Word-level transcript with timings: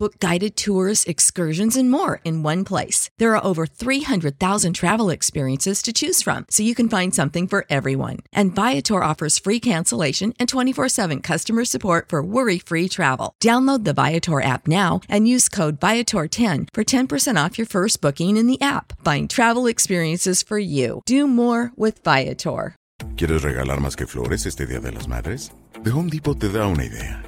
Book 0.00 0.20
guided 0.20 0.56
tours, 0.56 1.02
excursions, 1.06 1.76
and 1.76 1.90
more 1.90 2.20
in 2.24 2.44
one 2.44 2.64
place. 2.64 3.10
There 3.18 3.34
are 3.34 3.44
over 3.44 3.66
300,000 3.66 4.72
travel 4.74 5.10
experiences 5.10 5.82
to 5.82 5.92
choose 5.92 6.22
from, 6.22 6.46
so 6.50 6.62
you 6.62 6.76
can 6.76 6.88
find 6.88 7.12
something 7.12 7.48
for 7.48 7.66
everyone. 7.68 8.18
And 8.32 8.54
Viator 8.54 9.02
offers 9.02 9.40
free 9.40 9.58
cancellation 9.58 10.34
and 10.38 10.48
24 10.48 10.88
7 10.88 11.20
customer 11.20 11.64
support 11.64 12.10
for 12.10 12.22
worry 12.22 12.60
free 12.60 12.88
travel. 12.88 13.34
Download 13.42 13.82
the 13.82 13.92
Viator 13.92 14.40
app 14.40 14.68
now 14.68 15.00
and 15.08 15.26
use 15.26 15.48
code 15.48 15.80
Viator10 15.80 16.68
for 16.72 16.84
10% 16.84 17.46
off 17.46 17.58
your 17.58 17.66
first 17.66 18.00
booking 18.00 18.36
in 18.36 18.46
the 18.46 18.60
app. 18.60 18.92
Find 19.04 19.28
travel 19.28 19.66
experiences 19.66 20.44
for 20.44 20.60
you. 20.60 21.02
Do 21.06 21.26
more 21.26 21.72
with 21.74 22.04
Viator. 22.04 22.76
¿Quieres 23.16 23.42
regalar 23.42 23.80
más 23.80 23.96
que 23.96 24.06
flores 24.06 24.46
este 24.46 24.64
Día 24.64 24.80
de 24.80 24.92
las 24.92 25.08
Madres? 25.08 25.50
The 25.82 25.90
Home 25.90 26.08
Depot 26.08 26.38
te 26.38 26.48
da 26.48 26.68
una 26.68 26.84
idea. 26.84 27.27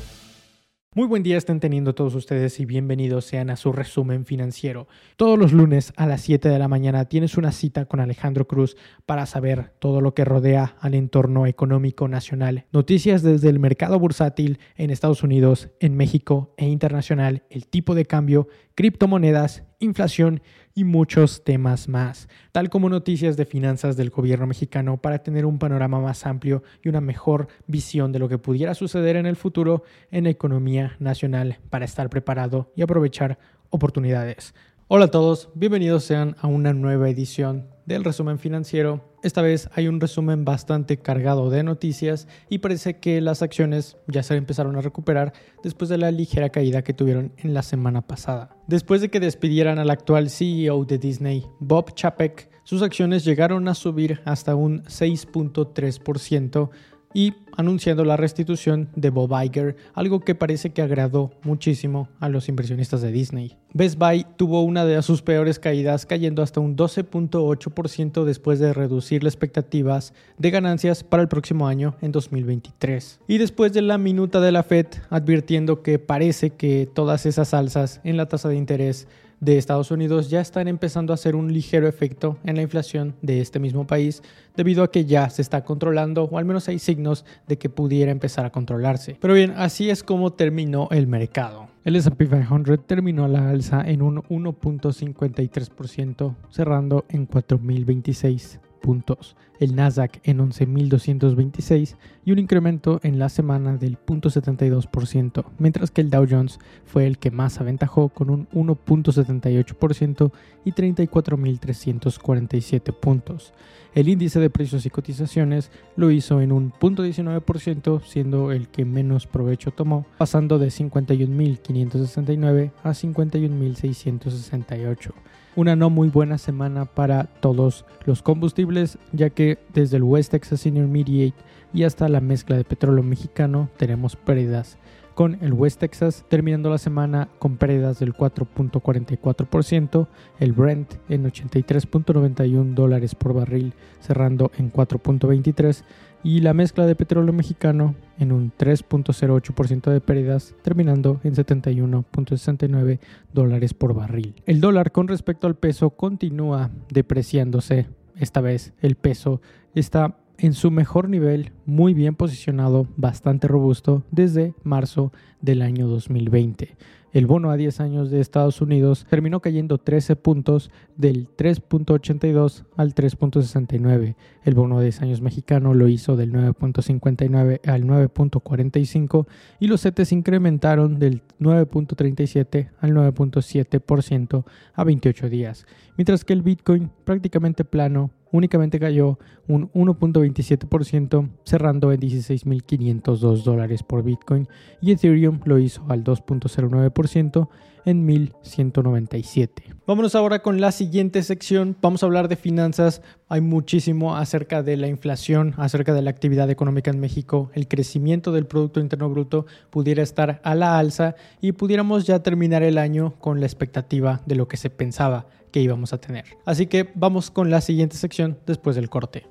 Muy 0.93 1.07
buen 1.07 1.23
día 1.23 1.37
estén 1.37 1.61
teniendo 1.61 1.95
todos 1.95 2.15
ustedes 2.15 2.59
y 2.59 2.65
bienvenidos 2.65 3.23
sean 3.23 3.49
a 3.49 3.55
su 3.55 3.71
resumen 3.71 4.25
financiero. 4.25 4.89
Todos 5.15 5.39
los 5.39 5.53
lunes 5.53 5.93
a 5.95 6.05
las 6.05 6.19
7 6.19 6.49
de 6.49 6.59
la 6.59 6.67
mañana 6.67 7.05
tienes 7.05 7.37
una 7.37 7.53
cita 7.53 7.85
con 7.85 8.01
Alejandro 8.01 8.45
Cruz 8.45 8.75
para 9.05 9.25
saber 9.25 9.71
todo 9.79 10.01
lo 10.01 10.13
que 10.13 10.25
rodea 10.25 10.75
al 10.81 10.93
entorno 10.93 11.47
económico 11.47 12.09
nacional. 12.09 12.65
Noticias 12.73 13.23
desde 13.23 13.47
el 13.47 13.57
mercado 13.57 13.97
bursátil 13.99 14.59
en 14.75 14.89
Estados 14.89 15.23
Unidos, 15.23 15.69
en 15.79 15.95
México 15.95 16.53
e 16.57 16.67
internacional, 16.67 17.43
el 17.49 17.67
tipo 17.67 17.95
de 17.95 18.05
cambio, 18.05 18.49
criptomonedas, 18.75 19.63
inflación 19.79 20.41
y 20.73 20.83
muchos 20.83 21.43
temas 21.43 21.87
más, 21.87 22.27
tal 22.51 22.69
como 22.69 22.89
noticias 22.89 23.37
de 23.37 23.45
finanzas 23.45 23.97
del 23.97 24.09
gobierno 24.09 24.47
mexicano 24.47 25.01
para 25.01 25.19
tener 25.19 25.45
un 25.45 25.59
panorama 25.59 25.99
más 25.99 26.25
amplio 26.25 26.63
y 26.83 26.89
una 26.89 27.01
mejor 27.01 27.47
visión 27.67 28.11
de 28.11 28.19
lo 28.19 28.29
que 28.29 28.37
pudiera 28.37 28.73
suceder 28.73 29.15
en 29.15 29.25
el 29.25 29.35
futuro 29.35 29.83
en 30.11 30.25
la 30.25 30.29
economía 30.29 30.95
nacional 30.99 31.59
para 31.69 31.85
estar 31.85 32.09
preparado 32.09 32.71
y 32.75 32.81
aprovechar 32.81 33.37
oportunidades. 33.69 34.53
Hola 34.87 35.05
a 35.05 35.11
todos, 35.11 35.49
bienvenidos 35.55 36.03
sean 36.03 36.35
a 36.41 36.47
una 36.47 36.73
nueva 36.73 37.09
edición 37.09 37.69
del 37.91 38.03
resumen 38.03 38.39
financiero. 38.39 39.01
Esta 39.23 39.41
vez 39.41 39.69
hay 39.73 39.87
un 39.87 39.99
resumen 39.99 40.45
bastante 40.45 40.97
cargado 40.97 41.49
de 41.49 41.63
noticias 41.63 42.27
y 42.49 42.59
parece 42.59 42.99
que 42.99 43.21
las 43.21 43.41
acciones 43.41 43.97
ya 44.07 44.23
se 44.23 44.35
empezaron 44.35 44.75
a 44.75 44.81
recuperar 44.81 45.33
después 45.63 45.89
de 45.89 45.97
la 45.97 46.11
ligera 46.11 46.49
caída 46.49 46.83
que 46.83 46.93
tuvieron 46.93 47.33
en 47.37 47.53
la 47.53 47.61
semana 47.61 48.07
pasada. 48.07 48.55
Después 48.67 49.01
de 49.01 49.09
que 49.09 49.19
despidieran 49.19 49.79
al 49.79 49.89
actual 49.89 50.29
CEO 50.29 50.85
de 50.85 50.97
Disney, 50.97 51.45
Bob 51.59 51.93
Chapek, 51.93 52.49
sus 52.63 52.81
acciones 52.83 53.25
llegaron 53.25 53.67
a 53.67 53.75
subir 53.75 54.21
hasta 54.23 54.55
un 54.55 54.83
6.3% 54.83 56.69
y 57.13 57.33
anunciando 57.57 58.05
la 58.05 58.17
restitución 58.17 58.89
de 58.95 59.09
Bob 59.09 59.31
Iger, 59.43 59.75
algo 59.93 60.21
que 60.21 60.35
parece 60.35 60.71
que 60.71 60.81
agradó 60.81 61.31
muchísimo 61.43 62.09
a 62.19 62.29
los 62.29 62.49
inversionistas 62.49 63.01
de 63.01 63.11
Disney. 63.11 63.57
Best 63.73 63.97
Buy 63.97 64.25
tuvo 64.37 64.63
una 64.63 64.85
de 64.85 65.01
sus 65.01 65.21
peores 65.21 65.59
caídas, 65.59 66.05
cayendo 66.05 66.41
hasta 66.41 66.59
un 66.59 66.75
12.8% 66.75 68.23
después 68.25 68.59
de 68.59 68.73
reducir 68.73 69.23
las 69.23 69.33
expectativas 69.33 70.13
de 70.37 70.51
ganancias 70.51 71.03
para 71.03 71.23
el 71.23 71.29
próximo 71.29 71.67
año 71.67 71.95
en 72.01 72.11
2023. 72.11 73.21
Y 73.27 73.37
después 73.37 73.71
de 73.73 73.81
la 73.81 73.97
minuta 73.97 74.41
de 74.41 74.51
la 74.51 74.63
Fed 74.63 74.87
advirtiendo 75.09 75.81
que 75.81 75.99
parece 75.99 76.51
que 76.51 76.89
todas 76.93 77.25
esas 77.25 77.53
alzas 77.53 78.01
en 78.03 78.17
la 78.17 78.27
tasa 78.27 78.49
de 78.49 78.57
interés 78.57 79.07
de 79.41 79.57
Estados 79.57 79.91
Unidos 79.91 80.29
ya 80.29 80.39
están 80.39 80.69
empezando 80.69 81.11
a 81.11 81.15
hacer 81.15 81.35
un 81.35 81.51
ligero 81.51 81.87
efecto 81.87 82.37
en 82.43 82.55
la 82.55 82.61
inflación 82.61 83.15
de 83.21 83.41
este 83.41 83.59
mismo 83.59 83.85
país 83.85 84.23
debido 84.55 84.83
a 84.83 84.91
que 84.91 85.03
ya 85.05 85.29
se 85.29 85.41
está 85.41 85.65
controlando 85.65 86.23
o 86.25 86.37
al 86.37 86.45
menos 86.45 86.69
hay 86.69 86.77
signos 86.79 87.25
de 87.47 87.57
que 87.57 87.69
pudiera 87.69 88.11
empezar 88.11 88.45
a 88.45 88.51
controlarse. 88.51 89.17
Pero 89.19 89.33
bien, 89.33 89.53
así 89.57 89.89
es 89.89 90.03
como 90.03 90.31
terminó 90.31 90.87
el 90.91 91.07
mercado. 91.07 91.67
El 91.83 91.95
SP 91.97 92.29
500 92.29 92.85
terminó 92.85 93.27
la 93.27 93.49
alza 93.49 93.81
en 93.81 94.03
un 94.03 94.21
1.53%, 94.23 96.35
cerrando 96.51 97.05
en 97.09 97.27
4.026 97.27 98.59
puntos, 98.81 99.35
el 99.61 99.75
Nasdaq 99.75 100.19
en 100.23 100.39
11.226 100.39 101.95
y 102.25 102.31
un 102.31 102.39
incremento 102.39 102.99
en 103.03 103.19
la 103.19 103.29
semana 103.29 103.77
del 103.77 103.95
0.72%, 103.97 105.45
mientras 105.59 105.91
que 105.91 106.01
el 106.01 106.09
Dow 106.09 106.25
Jones 106.29 106.59
fue 106.83 107.05
el 107.05 107.19
que 107.19 107.31
más 107.31 107.61
aventajó 107.61 108.09
con 108.09 108.31
un 108.31 108.49
1.78% 108.49 110.31
y 110.65 110.73
34.347 110.73 112.99
puntos. 112.99 113.53
El 113.93 114.09
índice 114.09 114.39
de 114.39 114.49
precios 114.49 114.87
y 114.87 114.89
cotizaciones 114.89 115.69
lo 115.95 116.09
hizo 116.09 116.41
en 116.41 116.51
un 116.51 116.73
0.19%, 116.73 118.01
siendo 118.03 118.51
el 118.51 118.67
que 118.67 118.83
menos 118.83 119.27
provecho 119.27 119.69
tomó, 119.71 120.07
pasando 120.17 120.57
de 120.57 120.69
51.569 120.69 122.71
a 122.83 122.89
51.668 122.89 125.11
una 125.55 125.75
no 125.75 125.89
muy 125.89 126.09
buena 126.09 126.37
semana 126.37 126.85
para 126.85 127.25
todos 127.25 127.85
los 128.05 128.21
combustibles, 128.21 128.97
ya 129.11 129.29
que 129.29 129.50
desde 129.73 129.97
el 129.97 130.03
West 130.03 130.31
Texas 130.31 130.65
Intermediate 130.65 131.37
y 131.73 131.83
hasta 131.83 132.09
la 132.09 132.21
mezcla 132.21 132.57
de 132.57 132.63
petróleo 132.63 133.03
mexicano 133.03 133.69
tenemos 133.77 134.15
pérdidas, 134.15 134.77
con 135.13 135.37
el 135.41 135.53
West 135.53 135.79
Texas 135.79 136.25
terminando 136.29 136.69
la 136.69 136.77
semana 136.77 137.29
con 137.39 137.57
pérdidas 137.57 137.99
del 137.99 138.13
4.44%, 138.13 140.07
el 140.39 140.53
Brent 140.53 140.95
en 141.09 141.25
83.91 141.25 142.73
dólares 142.73 143.15
por 143.15 143.33
barril 143.33 143.73
cerrando 143.99 144.51
en 144.57 144.71
4.23 144.71 145.83
y 146.23 146.41
la 146.41 146.53
mezcla 146.53 146.85
de 146.85 146.95
petróleo 146.95 147.33
mexicano 147.33 147.95
en 148.19 148.31
un 148.31 148.51
3.08% 148.57 149.91
de 149.91 150.01
pérdidas, 150.01 150.55
terminando 150.61 151.19
en 151.23 151.35
71.69 151.35 152.99
dólares 153.33 153.73
por 153.73 153.93
barril. 153.93 154.35
El 154.45 154.61
dólar 154.61 154.91
con 154.91 155.07
respecto 155.07 155.47
al 155.47 155.55
peso 155.55 155.91
continúa 155.91 156.69
depreciándose. 156.89 157.87
Esta 158.17 158.41
vez 158.41 158.73
el 158.81 158.95
peso 158.95 159.41
está 159.75 160.17
en 160.37 160.53
su 160.53 160.71
mejor 160.71 161.07
nivel, 161.07 161.51
muy 161.65 161.93
bien 161.93 162.15
posicionado, 162.15 162.87
bastante 162.97 163.47
robusto 163.47 164.03
desde 164.09 164.55
marzo 164.63 165.11
del 165.39 165.61
año 165.61 165.87
2020. 165.87 166.75
El 167.13 167.27
bono 167.27 167.51
a 167.51 167.57
10 167.57 167.81
años 167.81 168.09
de 168.09 168.21
Estados 168.21 168.61
Unidos 168.61 169.05
terminó 169.09 169.41
cayendo 169.41 169.77
13 169.77 170.15
puntos 170.15 170.71
del 170.95 171.27
3.82 171.35 172.63
al 172.77 172.95
3.69. 172.95 174.15
El 174.43 174.55
bono 174.55 174.77
a 174.77 174.81
10 174.81 175.01
años 175.01 175.21
mexicano 175.21 175.73
lo 175.73 175.89
hizo 175.89 176.15
del 176.15 176.31
9.59 176.31 177.67
al 177.67 177.83
9.45 177.83 179.27
y 179.59 179.67
los 179.67 179.81
CETES 179.81 180.13
incrementaron 180.13 180.99
del 180.99 181.21
9.37 181.41 182.69
al 182.79 182.91
9.7% 182.91 184.45
a 184.73 184.83
28 184.83 185.29
días, 185.29 185.65
mientras 185.97 186.23
que 186.23 186.31
el 186.31 186.43
Bitcoin 186.43 186.89
prácticamente 187.03 187.65
plano 187.65 188.11
únicamente 188.31 188.79
cayó 188.79 189.19
un 189.47 189.71
1.27%, 189.73 191.29
cerrando 191.43 191.91
en 191.91 191.99
16.502 191.99 193.43
dólares 193.43 193.83
por 193.83 194.03
Bitcoin, 194.03 194.47
y 194.81 194.91
Ethereum 194.91 195.39
lo 195.45 195.59
hizo 195.59 195.83
al 195.89 196.03
2.09% 196.03 197.49
en 197.85 198.05
1197. 198.05 199.63
Vámonos 199.87 200.15
ahora 200.15 200.41
con 200.41 200.61
la 200.61 200.71
siguiente 200.71 201.23
sección. 201.23 201.75
Vamos 201.81 202.03
a 202.03 202.05
hablar 202.05 202.27
de 202.27 202.35
finanzas. 202.35 203.01
Hay 203.27 203.41
muchísimo 203.41 204.15
acerca 204.15 204.63
de 204.63 204.77
la 204.77 204.87
inflación, 204.87 205.53
acerca 205.57 205.93
de 205.93 206.01
la 206.01 206.11
actividad 206.11 206.49
económica 206.49 206.91
en 206.91 206.99
México. 206.99 207.49
El 207.53 207.67
crecimiento 207.67 208.31
del 208.31 208.45
Producto 208.45 208.79
Interno 208.79 209.09
Bruto 209.09 209.45
pudiera 209.69 210.03
estar 210.03 210.41
a 210.43 210.55
la 210.55 210.77
alza 210.77 211.15
y 211.41 211.53
pudiéramos 211.53 212.05
ya 212.05 212.21
terminar 212.21 212.63
el 212.63 212.77
año 212.77 213.15
con 213.19 213.39
la 213.39 213.45
expectativa 213.45 214.21
de 214.25 214.35
lo 214.35 214.47
que 214.47 214.57
se 214.57 214.69
pensaba 214.69 215.27
que 215.51 215.61
íbamos 215.61 215.93
a 215.93 215.99
tener. 215.99 216.25
Así 216.45 216.67
que 216.67 216.89
vamos 216.95 217.31
con 217.31 217.49
la 217.49 217.61
siguiente 217.61 217.97
sección 217.97 218.39
después 218.45 218.75
del 218.75 218.89
corte. 218.89 219.25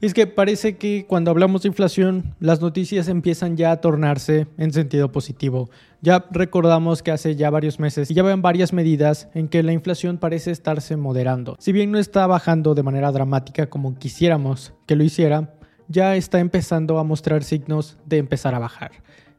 Es 0.00 0.14
que 0.14 0.26
parece 0.26 0.78
que 0.78 1.04
cuando 1.06 1.30
hablamos 1.30 1.60
de 1.60 1.68
inflación, 1.68 2.34
las 2.40 2.62
noticias 2.62 3.06
empiezan 3.08 3.58
ya 3.58 3.70
a 3.70 3.82
tornarse 3.82 4.46
en 4.56 4.72
sentido 4.72 5.12
positivo. 5.12 5.68
Ya 6.00 6.24
recordamos 6.30 7.02
que 7.02 7.10
hace 7.10 7.36
ya 7.36 7.50
varios 7.50 7.78
meses 7.78 8.08
ya 8.08 8.22
ven 8.22 8.40
varias 8.40 8.72
medidas 8.72 9.28
en 9.34 9.48
que 9.48 9.62
la 9.62 9.74
inflación 9.74 10.16
parece 10.16 10.52
estarse 10.52 10.96
moderando. 10.96 11.56
Si 11.58 11.72
bien 11.72 11.90
no 11.90 11.98
está 11.98 12.26
bajando 12.26 12.74
de 12.74 12.82
manera 12.82 13.12
dramática 13.12 13.68
como 13.68 13.98
quisiéramos 13.98 14.72
que 14.86 14.96
lo 14.96 15.04
hiciera, 15.04 15.52
ya 15.90 16.14
está 16.14 16.38
empezando 16.38 16.98
a 16.98 17.04
mostrar 17.04 17.42
signos 17.42 17.98
de 18.06 18.18
empezar 18.18 18.54
a 18.54 18.60
bajar. 18.60 18.92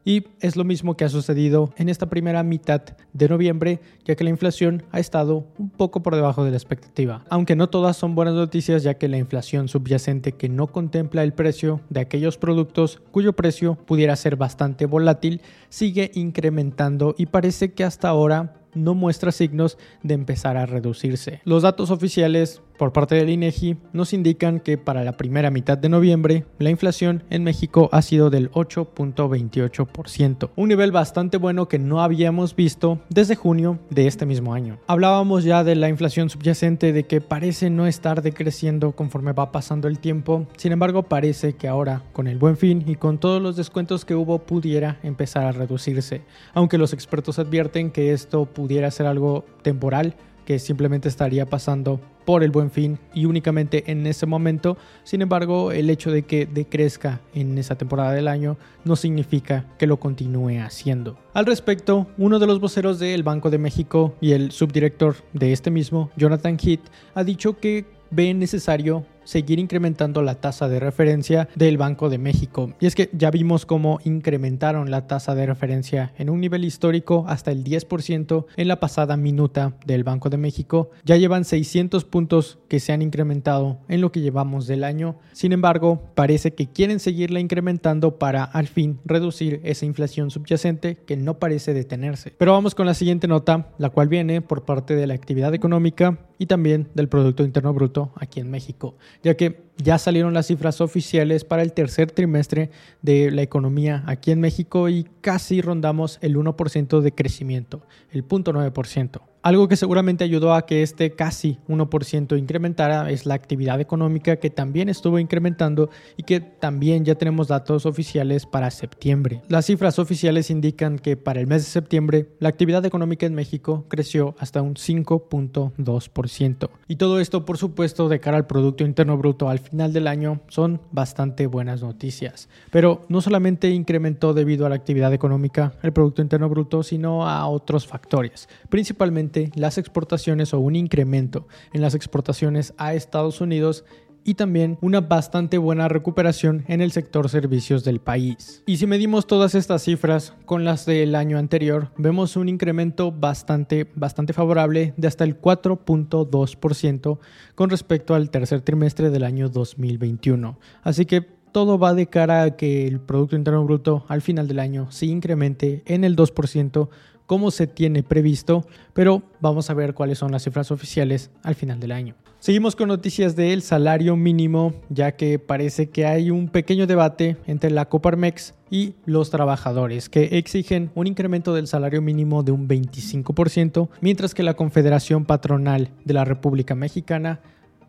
Y 0.04 0.24
es 0.40 0.56
lo 0.56 0.64
mismo 0.64 0.96
que 0.96 1.04
ha 1.04 1.08
sucedido 1.08 1.72
en 1.76 1.88
esta 1.88 2.10
primera 2.10 2.42
mitad 2.42 2.82
de 3.12 3.28
noviembre, 3.28 3.80
ya 4.04 4.16
que 4.16 4.24
la 4.24 4.30
inflación 4.30 4.82
ha 4.90 4.98
estado 4.98 5.46
un 5.58 5.70
poco 5.70 6.02
por 6.02 6.14
debajo 6.14 6.44
de 6.44 6.50
la 6.50 6.56
expectativa. 6.56 7.24
Aunque 7.30 7.56
no 7.56 7.68
todas 7.68 7.96
son 7.96 8.14
buenas 8.14 8.34
noticias, 8.34 8.82
ya 8.82 8.94
que 8.94 9.08
la 9.08 9.18
inflación 9.18 9.68
subyacente 9.68 10.32
que 10.32 10.48
no 10.48 10.66
contempla 10.66 11.22
el 11.22 11.32
precio 11.32 11.80
de 11.88 12.00
aquellos 12.00 12.36
productos 12.36 13.00
cuyo 13.12 13.32
precio 13.32 13.76
pudiera 13.76 14.16
ser 14.16 14.36
bastante 14.36 14.86
volátil, 14.86 15.40
sigue 15.68 16.10
incrementando 16.14 17.14
y 17.16 17.26
parece 17.26 17.72
que 17.72 17.84
hasta 17.84 18.08
ahora 18.08 18.54
no 18.74 18.94
muestra 18.94 19.32
signos 19.32 19.78
de 20.02 20.14
empezar 20.14 20.56
a 20.56 20.66
reducirse. 20.66 21.40
Los 21.44 21.62
datos 21.62 21.90
oficiales 21.90 22.62
por 22.78 22.92
parte 22.92 23.14
del 23.14 23.30
INEGI 23.30 23.76
nos 23.92 24.12
indican 24.12 24.60
que 24.60 24.78
para 24.78 25.04
la 25.04 25.12
primera 25.16 25.50
mitad 25.50 25.78
de 25.78 25.88
noviembre 25.88 26.44
la 26.58 26.70
inflación 26.70 27.22
en 27.30 27.44
México 27.44 27.88
ha 27.92 28.02
sido 28.02 28.30
del 28.30 28.50
8.28%, 28.52 30.50
un 30.56 30.68
nivel 30.68 30.92
bastante 30.92 31.36
bueno 31.36 31.68
que 31.68 31.78
no 31.78 32.02
habíamos 32.02 32.56
visto 32.56 33.00
desde 33.08 33.36
junio 33.36 33.78
de 33.90 34.06
este 34.06 34.26
mismo 34.26 34.54
año. 34.54 34.78
Hablábamos 34.86 35.44
ya 35.44 35.64
de 35.64 35.74
la 35.74 35.88
inflación 35.88 36.30
subyacente 36.30 36.92
de 36.92 37.04
que 37.04 37.20
parece 37.20 37.70
no 37.70 37.86
estar 37.86 38.22
decreciendo 38.22 38.92
conforme 38.92 39.32
va 39.32 39.52
pasando 39.52 39.88
el 39.88 39.98
tiempo, 39.98 40.46
sin 40.56 40.72
embargo 40.72 41.04
parece 41.04 41.54
que 41.54 41.68
ahora 41.68 42.02
con 42.12 42.26
el 42.26 42.38
buen 42.38 42.56
fin 42.56 42.84
y 42.86 42.96
con 42.96 43.18
todos 43.18 43.40
los 43.40 43.56
descuentos 43.56 44.04
que 44.04 44.14
hubo 44.14 44.40
pudiera 44.40 44.98
empezar 45.02 45.44
a 45.44 45.52
reducirse, 45.52 46.22
aunque 46.54 46.78
los 46.78 46.92
expertos 46.92 47.38
advierten 47.38 47.90
que 47.90 48.12
esto 48.12 48.46
pudiera 48.46 48.90
ser 48.90 49.06
algo 49.06 49.44
temporal 49.62 50.14
que 50.44 50.58
simplemente 50.58 51.08
estaría 51.08 51.46
pasando 51.46 52.00
por 52.24 52.42
el 52.42 52.50
buen 52.50 52.70
fin 52.70 52.98
y 53.14 53.24
únicamente 53.24 53.90
en 53.90 54.06
ese 54.06 54.26
momento. 54.26 54.76
Sin 55.04 55.22
embargo, 55.22 55.72
el 55.72 55.90
hecho 55.90 56.10
de 56.10 56.22
que 56.22 56.46
decrezca 56.46 57.20
en 57.34 57.58
esa 57.58 57.76
temporada 57.76 58.12
del 58.12 58.28
año 58.28 58.56
no 58.84 58.96
significa 58.96 59.66
que 59.78 59.86
lo 59.86 59.98
continúe 59.98 60.60
haciendo. 60.60 61.18
Al 61.34 61.46
respecto, 61.46 62.06
uno 62.18 62.38
de 62.38 62.46
los 62.46 62.60
voceros 62.60 62.98
del 62.98 63.22
Banco 63.22 63.50
de 63.50 63.58
México 63.58 64.14
y 64.20 64.32
el 64.32 64.52
subdirector 64.52 65.16
de 65.32 65.52
este 65.52 65.70
mismo, 65.70 66.10
Jonathan 66.16 66.58
Heath, 66.62 66.88
ha 67.14 67.24
dicho 67.24 67.58
que 67.58 67.84
ve 68.10 68.34
necesario 68.34 69.06
seguir 69.24 69.58
incrementando 69.58 70.22
la 70.22 70.40
tasa 70.40 70.68
de 70.68 70.80
referencia 70.80 71.48
del 71.54 71.78
Banco 71.78 72.08
de 72.08 72.18
México. 72.18 72.74
Y 72.80 72.86
es 72.86 72.94
que 72.94 73.10
ya 73.12 73.30
vimos 73.30 73.66
cómo 73.66 73.98
incrementaron 74.04 74.90
la 74.90 75.06
tasa 75.06 75.34
de 75.34 75.46
referencia 75.46 76.12
en 76.18 76.30
un 76.30 76.40
nivel 76.40 76.64
histórico 76.64 77.24
hasta 77.28 77.50
el 77.50 77.64
10% 77.64 78.46
en 78.56 78.68
la 78.68 78.80
pasada 78.80 79.16
minuta 79.16 79.74
del 79.86 80.04
Banco 80.04 80.30
de 80.30 80.36
México. 80.36 80.90
Ya 81.04 81.16
llevan 81.16 81.44
600 81.44 82.04
puntos 82.04 82.58
que 82.68 82.80
se 82.80 82.92
han 82.92 83.02
incrementado 83.02 83.78
en 83.88 84.00
lo 84.00 84.12
que 84.12 84.20
llevamos 84.20 84.66
del 84.66 84.84
año. 84.84 85.16
Sin 85.32 85.52
embargo, 85.52 86.10
parece 86.14 86.54
que 86.54 86.66
quieren 86.66 87.00
seguirla 87.00 87.40
incrementando 87.40 88.18
para 88.18 88.44
al 88.44 88.66
fin 88.66 88.98
reducir 89.04 89.60
esa 89.64 89.86
inflación 89.86 90.30
subyacente 90.30 90.96
que 91.06 91.16
no 91.16 91.38
parece 91.38 91.74
detenerse. 91.74 92.32
Pero 92.38 92.52
vamos 92.52 92.74
con 92.74 92.86
la 92.86 92.94
siguiente 92.94 93.28
nota, 93.28 93.68
la 93.78 93.90
cual 93.90 94.08
viene 94.08 94.40
por 94.40 94.64
parte 94.64 94.94
de 94.94 95.06
la 95.06 95.14
actividad 95.14 95.54
económica 95.54 96.18
y 96.38 96.46
también 96.46 96.88
del 96.94 97.08
Producto 97.08 97.44
Interno 97.44 97.72
Bruto 97.72 98.12
aquí 98.16 98.40
en 98.40 98.50
México 98.50 98.96
ya 99.22 99.34
que 99.34 99.71
ya 99.78 99.98
salieron 99.98 100.34
las 100.34 100.46
cifras 100.46 100.80
oficiales 100.80 101.44
para 101.44 101.62
el 101.62 101.72
tercer 101.72 102.10
trimestre 102.10 102.70
de 103.00 103.30
la 103.30 103.42
economía 103.42 104.02
aquí 104.06 104.30
en 104.30 104.40
México 104.40 104.88
y 104.88 105.06
casi 105.20 105.60
rondamos 105.60 106.18
el 106.20 106.36
1% 106.36 107.00
de 107.00 107.12
crecimiento, 107.12 107.82
el 108.10 108.26
0.9%. 108.26 109.22
Algo 109.42 109.66
que 109.66 109.74
seguramente 109.74 110.22
ayudó 110.22 110.54
a 110.54 110.66
que 110.66 110.84
este 110.84 111.16
casi 111.16 111.58
1% 111.66 112.38
incrementara 112.38 113.10
es 113.10 113.26
la 113.26 113.34
actividad 113.34 113.80
económica 113.80 114.36
que 114.36 114.50
también 114.50 114.88
estuvo 114.88 115.18
incrementando 115.18 115.90
y 116.16 116.22
que 116.22 116.38
también 116.40 117.04
ya 117.04 117.16
tenemos 117.16 117.48
datos 117.48 117.84
oficiales 117.84 118.46
para 118.46 118.70
septiembre. 118.70 119.42
Las 119.48 119.66
cifras 119.66 119.98
oficiales 119.98 120.48
indican 120.48 120.96
que 120.96 121.16
para 121.16 121.40
el 121.40 121.48
mes 121.48 121.64
de 121.64 121.70
septiembre 121.70 122.28
la 122.38 122.50
actividad 122.50 122.86
económica 122.86 123.26
en 123.26 123.34
México 123.34 123.84
creció 123.88 124.36
hasta 124.38 124.62
un 124.62 124.74
5.2%. 124.74 126.70
Y 126.86 126.96
todo 126.96 127.18
esto 127.18 127.44
por 127.44 127.58
supuesto 127.58 128.08
de 128.08 128.20
cara 128.20 128.36
al 128.36 128.46
Producto 128.46 128.84
Interno 128.84 129.18
Bruto 129.18 129.48
al 129.48 129.58
final 129.62 129.92
del 129.92 130.06
año 130.06 130.40
son 130.48 130.80
bastante 130.90 131.46
buenas 131.46 131.82
noticias. 131.82 132.48
Pero 132.70 133.04
no 133.08 133.20
solamente 133.20 133.70
incrementó 133.70 134.34
debido 134.34 134.66
a 134.66 134.68
la 134.68 134.74
actividad 134.74 135.12
económica 135.12 135.74
el 135.82 135.92
Producto 135.92 136.22
Interno 136.22 136.48
Bruto, 136.48 136.82
sino 136.82 137.28
a 137.28 137.46
otros 137.46 137.86
factores, 137.86 138.48
principalmente 138.68 139.50
las 139.54 139.78
exportaciones 139.78 140.52
o 140.54 140.60
un 140.60 140.76
incremento 140.76 141.46
en 141.72 141.80
las 141.80 141.94
exportaciones 141.94 142.74
a 142.76 142.94
Estados 142.94 143.40
Unidos 143.40 143.84
y 144.24 144.34
también 144.34 144.78
una 144.80 145.00
bastante 145.00 145.58
buena 145.58 145.88
recuperación 145.88 146.64
en 146.68 146.80
el 146.80 146.92
sector 146.92 147.28
servicios 147.28 147.84
del 147.84 148.00
país. 148.00 148.62
Y 148.66 148.76
si 148.76 148.86
medimos 148.86 149.26
todas 149.26 149.54
estas 149.54 149.82
cifras 149.82 150.34
con 150.44 150.64
las 150.64 150.86
del 150.86 151.14
año 151.14 151.38
anterior, 151.38 151.90
vemos 151.96 152.36
un 152.36 152.48
incremento 152.48 153.12
bastante, 153.12 153.90
bastante 153.94 154.32
favorable 154.32 154.94
de 154.96 155.08
hasta 155.08 155.24
el 155.24 155.40
4.2% 155.40 157.18
con 157.54 157.70
respecto 157.70 158.14
al 158.14 158.30
tercer 158.30 158.60
trimestre 158.60 159.10
del 159.10 159.24
año 159.24 159.48
2021. 159.48 160.58
Así 160.82 161.06
que 161.06 161.42
todo 161.52 161.78
va 161.78 161.92
de 161.94 162.06
cara 162.06 162.42
a 162.42 162.56
que 162.56 162.86
el 162.86 162.98
Producto 162.98 163.36
Interno 163.36 163.64
Bruto 163.64 164.04
al 164.08 164.22
final 164.22 164.48
del 164.48 164.58
año 164.58 164.90
se 164.90 165.06
incremente 165.06 165.82
en 165.86 166.02
el 166.02 166.16
2% 166.16 166.88
como 167.32 167.50
se 167.50 167.66
tiene 167.66 168.02
previsto, 168.02 168.66
pero 168.92 169.22
vamos 169.40 169.70
a 169.70 169.72
ver 169.72 169.94
cuáles 169.94 170.18
son 170.18 170.32
las 170.32 170.42
cifras 170.44 170.70
oficiales 170.70 171.30
al 171.42 171.54
final 171.54 171.80
del 171.80 171.92
año. 171.92 172.14
Seguimos 172.40 172.76
con 172.76 172.88
noticias 172.88 173.36
del 173.36 173.62
salario 173.62 174.16
mínimo, 174.16 174.74
ya 174.90 175.12
que 175.12 175.38
parece 175.38 175.88
que 175.88 176.04
hay 176.04 176.30
un 176.30 176.50
pequeño 176.50 176.86
debate 176.86 177.38
entre 177.46 177.70
la 177.70 177.88
Coparmex 177.88 178.52
y 178.70 178.96
los 179.06 179.30
trabajadores, 179.30 180.10
que 180.10 180.36
exigen 180.36 180.90
un 180.94 181.06
incremento 181.06 181.54
del 181.54 181.68
salario 181.68 182.02
mínimo 182.02 182.42
de 182.42 182.52
un 182.52 182.68
25%, 182.68 183.88
mientras 184.02 184.34
que 184.34 184.42
la 184.42 184.52
Confederación 184.52 185.24
Patronal 185.24 185.88
de 186.04 186.12
la 186.12 186.26
República 186.26 186.74
Mexicana 186.74 187.40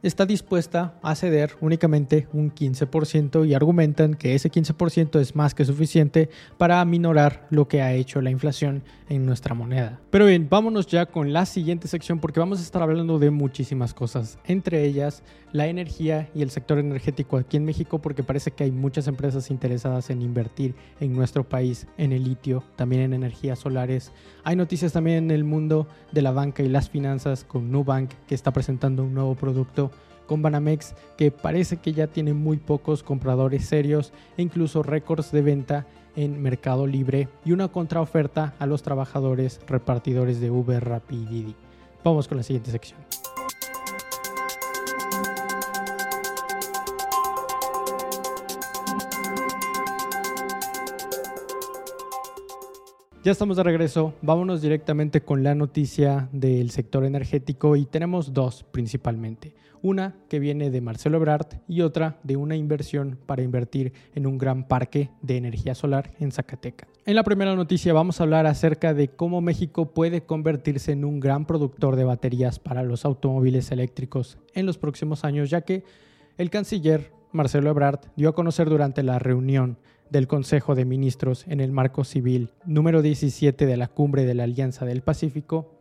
está 0.03 0.25
dispuesta 0.25 1.00
a 1.01 1.15
ceder 1.15 1.55
únicamente 1.61 2.27
un 2.33 2.53
15% 2.53 3.47
y 3.47 3.53
argumentan 3.53 4.15
que 4.15 4.35
ese 4.35 4.51
15% 4.51 5.19
es 5.19 5.35
más 5.35 5.55
que 5.55 5.63
suficiente 5.63 6.29
para 6.57 6.81
aminorar 6.81 7.47
lo 7.50 7.69
que 7.69 7.81
ha 7.81 7.94
hecho 7.94 8.21
la 8.21 8.29
inflación 8.29 8.83
en 9.07 9.25
nuestra 9.25 9.55
moneda. 9.55 10.00
Pero 10.09 10.25
bien, 10.25 10.47
vámonos 10.50 10.88
ya 10.88 11.05
con 11.05 11.31
la 11.31 11.45
siguiente 11.45 11.88
sección 11.88 12.19
porque 12.19 12.39
vamos 12.39 12.59
a 12.59 12.63
estar 12.63 12.81
hablando 12.81 13.17
de 13.17 13.31
muchísimas 13.31 13.94
cosas, 13.94 14.38
entre 14.45 14.83
ellas 14.83 15.24
la 15.53 15.67
energía 15.67 16.29
y 16.33 16.41
el 16.41 16.50
sector 16.50 16.79
energético 16.79 17.38
aquí 17.38 17.57
en 17.57 17.65
México 17.65 18.01
porque 18.01 18.24
parece 18.24 18.51
que 18.51 18.63
hay 18.63 18.72
muchas 18.72 19.07
empresas 19.07 19.51
interesadas 19.51 20.10
en 20.10 20.22
invertir 20.22 20.75
en 21.00 21.13
nuestro 21.13 21.48
país 21.48 21.88
en 21.98 22.12
el 22.12 22.24
litio, 22.24 22.63
también 22.75 23.03
en 23.03 23.13
energías 23.13 23.60
solares. 23.60 24.12
Hay 24.43 24.55
noticias 24.55 24.91
también 24.91 25.25
en 25.25 25.31
el 25.31 25.43
mundo 25.43 25.88
de 26.12 26.24
la 26.24 26.31
banca 26.31 26.63
y 26.63 26.69
las 26.69 26.89
finanzas 26.89 27.43
con 27.45 27.72
Nubank 27.72 28.12
que 28.27 28.36
está 28.36 28.51
presentando 28.51 29.03
un 29.03 29.13
nuevo 29.13 29.36
producto 29.36 29.91
con 30.25 30.42
Banamex 30.42 30.96
que 31.18 31.32
parece 31.32 31.77
que 31.77 31.94
ya 31.94 32.08
tiene 32.08 32.34
muy 32.34 32.58
pocos 32.58 33.03
compradores 33.03 33.65
serios 33.65 34.13
e 34.38 34.42
incluso 34.42 34.84
récords 34.84 35.32
de 35.32 35.42
venta 35.42 35.86
en 36.15 36.42
Mercado 36.42 36.88
Libre 36.88 37.27
y 37.46 37.51
una 37.51 37.68
contraoferta 37.70 38.53
a 38.60 38.65
los 38.65 38.84
trabajadores 38.84 39.60
repartidores 39.68 40.39
de 40.39 40.51
Uber, 40.51 41.01
Didi. 41.10 41.56
Vamos 42.03 42.27
con 42.27 42.38
la 42.38 42.44
siguiente 42.44 42.72
sección. 42.72 43.00
Ya 53.24 53.32
estamos 53.32 53.56
de 53.56 53.63
regreso, 53.63 54.13
vámonos 54.22 54.62
directamente 54.62 55.22
con 55.22 55.44
la 55.44 55.56
noticia 55.56 56.27
del 56.34 56.72
sector 56.72 57.06
energético 57.06 57.77
y 57.77 57.86
tenemos 57.86 58.34
dos 58.34 58.65
principalmente. 58.70 59.56
Una 59.82 60.18
que 60.27 60.39
viene 60.39 60.70
de 60.70 60.82
Marcelo 60.82 61.15
Ebrard 61.15 61.48
y 61.65 61.84
otra 61.84 62.20
de 62.24 62.36
una 62.36 62.58
inversión 62.58 63.18
para 63.25 63.42
invertir 63.42 63.94
en 64.13 64.27
un 64.27 64.38
gran 64.38 64.68
parque 64.68 65.10
de 65.22 65.38
energía 65.38 65.74
solar 65.74 66.12
en 66.20 66.34
Zacatecas. 66.34 66.89
En 67.06 67.15
la 67.15 67.24
primera 67.24 67.56
noticia 67.56 67.94
vamos 67.94 68.20
a 68.20 68.24
hablar 68.24 68.46
acerca 68.46 68.94
de 68.94 69.08
cómo 69.08 69.39
México 69.39 69.94
puede 69.94 70.25
convertirse 70.25 70.92
en 70.92 71.06
un 71.06 71.22
gran 71.22 71.46
productor 71.46 71.96
de 71.96 72.03
baterías 72.03 72.60
para 72.60 72.84
los 72.84 73.06
automóviles 73.06 73.72
eléctricos 73.72 74.38
en 74.53 74.65
los 74.65 74.77
próximos 74.77 75.24
años, 75.24 75.50
ya 75.50 75.62
que 75.62 75.86
el 76.38 76.50
canciller 76.50 77.13
Marcelo 77.32 77.70
Ebrard 77.70 78.01
dio 78.18 78.27
a 78.27 78.36
conocer 78.36 78.70
durante 78.70 79.01
la 79.01 79.18
reunión 79.18 79.77
del 80.13 80.27
Consejo 80.27 80.75
de 80.75 80.86
Ministros 80.86 81.43
en 81.48 81.60
el 81.60 81.72
marco 81.72 82.03
civil 82.03 82.51
número 82.65 83.01
17 83.01 83.65
de 83.65 83.77
la 83.77 83.88
Cumbre 83.88 84.25
de 84.25 84.36
la 84.36 84.43
Alianza 84.43 84.86
del 84.86 85.01
Pacífico, 85.01 85.74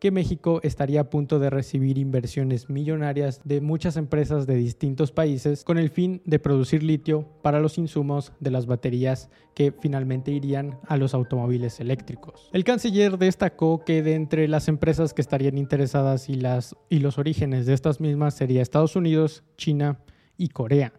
que 0.00 0.10
México 0.10 0.60
estaría 0.62 1.02
a 1.02 1.10
punto 1.10 1.38
de 1.38 1.50
recibir 1.50 1.98
inversiones 1.98 2.70
millonarias 2.70 3.42
de 3.44 3.60
muchas 3.60 3.98
empresas 3.98 4.46
de 4.46 4.56
distintos 4.56 5.12
países 5.12 5.62
con 5.62 5.76
el 5.76 5.90
fin 5.90 6.22
de 6.24 6.38
producir 6.38 6.82
litio 6.82 7.28
para 7.42 7.60
los 7.60 7.76
insumos 7.76 8.32
de 8.40 8.50
las 8.50 8.64
baterías 8.64 9.28
que 9.54 9.74
finalmente 9.78 10.30
irían 10.30 10.78
a 10.88 10.96
los 10.96 11.12
automóviles 11.12 11.78
eléctricos. 11.78 12.48
El 12.54 12.64
canciller 12.64 13.18
destacó 13.18 13.84
que 13.84 14.02
de 14.02 14.14
entre 14.14 14.48
las 14.48 14.68
empresas 14.68 15.12
que 15.12 15.20
estarían 15.20 15.58
interesadas 15.58 16.30
y, 16.30 16.36
los 16.36 17.18
orígenes 17.18 17.66
de 17.66 17.74
estas 17.74 18.00
mismas 18.00 18.34
sería 18.34 18.62
Estados 18.62 18.96
Unidos, 18.96 19.44
China 19.58 19.98
y 20.38 20.48
Corea. 20.48 20.94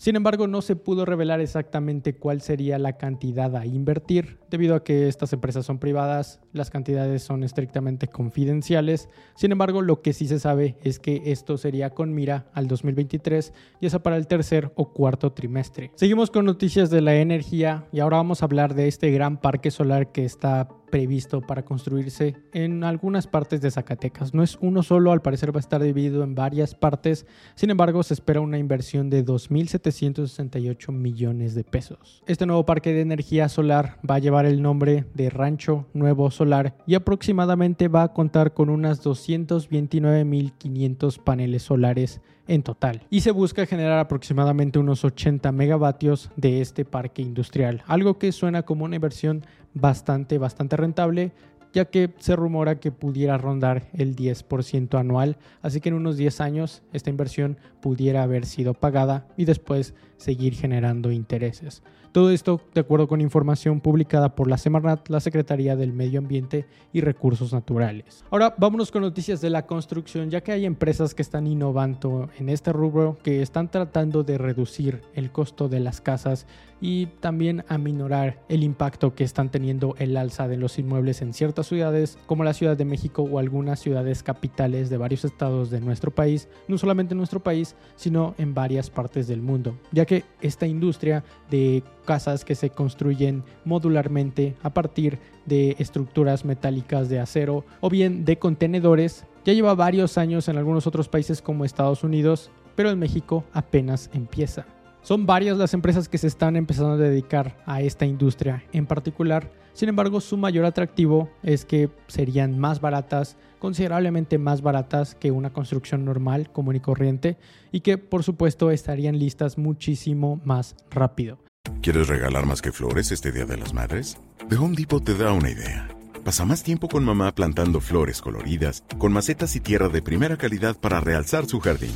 Sin 0.00 0.14
embargo, 0.14 0.46
no 0.46 0.62
se 0.62 0.76
pudo 0.76 1.04
revelar 1.04 1.40
exactamente 1.40 2.14
cuál 2.14 2.40
sería 2.40 2.78
la 2.78 2.98
cantidad 2.98 3.56
a 3.56 3.66
invertir, 3.66 4.38
debido 4.48 4.76
a 4.76 4.84
que 4.84 5.08
estas 5.08 5.32
empresas 5.32 5.66
son 5.66 5.80
privadas, 5.80 6.40
las 6.52 6.70
cantidades 6.70 7.22
son 7.22 7.42
estrictamente 7.44 8.08
confidenciales. 8.08 9.08
Sin 9.34 9.52
embargo, 9.52 9.82
lo 9.82 10.02
que 10.02 10.12
sí 10.12 10.26
se 10.26 10.38
sabe 10.38 10.76
es 10.82 10.98
que 10.98 11.22
esto 11.26 11.56
sería 11.58 11.90
con 11.90 12.14
mira 12.14 12.46
al 12.52 12.68
2023, 12.68 13.52
ya 13.80 13.90
sea 13.90 14.02
para 14.02 14.16
el 14.16 14.26
tercer 14.26 14.72
o 14.76 14.92
cuarto 14.92 15.32
trimestre. 15.32 15.92
Seguimos 15.94 16.30
con 16.30 16.44
noticias 16.44 16.90
de 16.90 17.00
la 17.00 17.14
energía 17.16 17.86
y 17.92 18.00
ahora 18.00 18.18
vamos 18.18 18.42
a 18.42 18.46
hablar 18.46 18.74
de 18.74 18.88
este 18.88 19.10
gran 19.10 19.38
parque 19.38 19.70
solar 19.70 20.12
que 20.12 20.24
está 20.24 20.68
previsto 20.90 21.42
para 21.42 21.64
construirse 21.64 22.34
en 22.52 22.82
algunas 22.82 23.26
partes 23.26 23.60
de 23.60 23.70
Zacatecas. 23.70 24.34
No 24.34 24.42
es 24.42 24.58
uno 24.60 24.82
solo, 24.82 25.12
al 25.12 25.22
parecer 25.22 25.54
va 25.54 25.58
a 25.58 25.60
estar 25.60 25.82
dividido 25.82 26.22
en 26.22 26.34
varias 26.34 26.74
partes. 26.74 27.26
Sin 27.54 27.70
embargo, 27.70 28.02
se 28.02 28.14
espera 28.14 28.40
una 28.40 28.58
inversión 28.58 29.10
de 29.10 29.24
2.768 29.24 30.92
millones 30.92 31.54
de 31.54 31.64
pesos. 31.64 32.22
Este 32.26 32.46
nuevo 32.46 32.64
parque 32.64 32.92
de 32.92 33.02
energía 33.02 33.48
solar 33.48 33.98
va 34.08 34.16
a 34.16 34.18
llevar 34.18 34.46
el 34.46 34.62
nombre 34.62 35.04
de 35.14 35.30
Rancho 35.30 35.86
Nuevo 35.92 36.30
Solar 36.30 36.47
y 36.86 36.94
aproximadamente 36.94 37.88
va 37.88 38.04
a 38.04 38.12
contar 38.12 38.54
con 38.54 38.70
unas 38.70 39.04
229.500 39.04 41.22
paneles 41.22 41.62
solares 41.62 42.20
en 42.46 42.62
total. 42.62 43.02
Y 43.10 43.20
se 43.20 43.30
busca 43.30 43.66
generar 43.66 43.98
aproximadamente 43.98 44.78
unos 44.78 45.04
80 45.04 45.52
megavatios 45.52 46.30
de 46.36 46.60
este 46.60 46.84
parque 46.84 47.22
industrial, 47.22 47.82
algo 47.86 48.18
que 48.18 48.32
suena 48.32 48.62
como 48.62 48.84
una 48.84 48.96
inversión 48.96 49.44
bastante, 49.74 50.38
bastante 50.38 50.76
rentable, 50.76 51.32
ya 51.72 51.84
que 51.84 52.10
se 52.18 52.34
rumora 52.34 52.80
que 52.80 52.90
pudiera 52.90 53.36
rondar 53.36 53.88
el 53.92 54.16
10% 54.16 54.98
anual, 54.98 55.36
así 55.60 55.80
que 55.80 55.90
en 55.90 55.96
unos 55.96 56.16
10 56.16 56.40
años 56.40 56.82
esta 56.92 57.10
inversión 57.10 57.58
pudiera 57.80 58.22
haber 58.22 58.46
sido 58.46 58.74
pagada 58.74 59.26
y 59.36 59.44
después 59.44 59.94
seguir 60.16 60.54
generando 60.54 61.10
intereses. 61.12 61.82
Todo 62.12 62.30
esto 62.30 62.60
de 62.74 62.80
acuerdo 62.80 63.06
con 63.06 63.20
información 63.20 63.80
publicada 63.80 64.34
por 64.34 64.48
la 64.48 64.56
Semarnat, 64.56 65.08
la 65.08 65.20
Secretaría 65.20 65.76
del 65.76 65.92
Medio 65.92 66.18
Ambiente 66.18 66.66
y 66.92 67.02
Recursos 67.02 67.52
Naturales. 67.52 68.24
Ahora 68.30 68.54
vámonos 68.56 68.90
con 68.90 69.02
noticias 69.02 69.40
de 69.40 69.50
la 69.50 69.66
construcción, 69.66 70.30
ya 70.30 70.40
que 70.40 70.52
hay 70.52 70.64
empresas 70.64 71.14
que 71.14 71.22
están 71.22 71.46
innovando 71.46 72.30
en 72.38 72.48
este 72.48 72.72
rubro, 72.72 73.18
que 73.22 73.42
están 73.42 73.70
tratando 73.70 74.24
de 74.24 74.38
reducir 74.38 75.02
el 75.14 75.30
costo 75.30 75.68
de 75.68 75.80
las 75.80 76.00
casas 76.00 76.46
y 76.80 77.06
también 77.20 77.64
aminorar 77.68 78.40
el 78.48 78.62
impacto 78.62 79.14
que 79.14 79.24
están 79.24 79.50
teniendo 79.50 79.94
el 79.98 80.16
alza 80.16 80.48
de 80.48 80.56
los 80.56 80.78
inmuebles 80.78 81.22
en 81.22 81.34
ciertas 81.34 81.66
ciudades, 81.66 82.18
como 82.26 82.44
la 82.44 82.54
Ciudad 82.54 82.76
de 82.76 82.84
México 82.84 83.22
o 83.22 83.38
algunas 83.38 83.80
ciudades 83.80 84.22
capitales 84.22 84.88
de 84.88 84.96
varios 84.96 85.24
estados 85.24 85.70
de 85.70 85.80
nuestro 85.80 86.10
país, 86.10 86.48
no 86.68 86.78
solamente 86.78 87.14
en 87.14 87.18
nuestro 87.18 87.40
país, 87.40 87.67
sino 87.96 88.34
en 88.38 88.54
varias 88.54 88.90
partes 88.90 89.26
del 89.26 89.42
mundo, 89.42 89.76
ya 89.92 90.04
que 90.04 90.24
esta 90.40 90.66
industria 90.66 91.24
de 91.50 91.82
casas 92.04 92.44
que 92.44 92.54
se 92.54 92.70
construyen 92.70 93.42
modularmente 93.64 94.54
a 94.62 94.70
partir 94.70 95.18
de 95.46 95.76
estructuras 95.78 96.44
metálicas 96.44 97.08
de 97.08 97.20
acero 97.20 97.64
o 97.80 97.90
bien 97.90 98.24
de 98.24 98.38
contenedores 98.38 99.24
ya 99.44 99.52
lleva 99.52 99.74
varios 99.74 100.18
años 100.18 100.48
en 100.48 100.58
algunos 100.58 100.86
otros 100.86 101.08
países 101.08 101.40
como 101.40 101.64
Estados 101.64 102.04
Unidos, 102.04 102.50
pero 102.76 102.90
en 102.90 102.98
México 102.98 103.44
apenas 103.52 104.10
empieza. 104.12 104.66
Son 105.02 105.26
varias 105.26 105.56
las 105.56 105.74
empresas 105.74 106.08
que 106.08 106.18
se 106.18 106.26
están 106.26 106.56
empezando 106.56 106.92
a 106.92 106.96
dedicar 106.96 107.56
a 107.66 107.80
esta 107.80 108.04
industria 108.04 108.64
en 108.72 108.86
particular. 108.86 109.50
Sin 109.72 109.88
embargo, 109.88 110.20
su 110.20 110.36
mayor 110.36 110.64
atractivo 110.64 111.30
es 111.42 111.64
que 111.64 111.88
serían 112.08 112.58
más 112.58 112.80
baratas, 112.80 113.36
considerablemente 113.58 114.38
más 114.38 114.60
baratas 114.60 115.14
que 115.14 115.30
una 115.30 115.52
construcción 115.52 116.04
normal, 116.04 116.50
común 116.50 116.76
y 116.76 116.80
corriente, 116.80 117.38
y 117.70 117.80
que 117.80 117.96
por 117.96 118.24
supuesto 118.24 118.70
estarían 118.70 119.18
listas 119.18 119.56
muchísimo 119.56 120.40
más 120.44 120.74
rápido. 120.90 121.38
¿Quieres 121.80 122.08
regalar 122.08 122.44
más 122.44 122.60
que 122.60 122.72
flores 122.72 123.12
este 123.12 123.30
Día 123.30 123.44
de 123.44 123.56
las 123.56 123.72
Madres? 123.72 124.18
The 124.48 124.56
Home 124.56 124.74
Depot 124.76 125.04
te 125.04 125.14
da 125.14 125.32
una 125.32 125.50
idea. 125.50 125.88
Pasa 126.24 126.44
más 126.44 126.62
tiempo 126.62 126.88
con 126.88 127.04
mamá 127.04 127.34
plantando 127.34 127.80
flores 127.80 128.20
coloridas, 128.20 128.84
con 128.98 129.12
macetas 129.12 129.54
y 129.56 129.60
tierra 129.60 129.88
de 129.88 130.02
primera 130.02 130.36
calidad 130.36 130.76
para 130.78 131.00
realzar 131.00 131.46
su 131.46 131.60
jardín. 131.60 131.94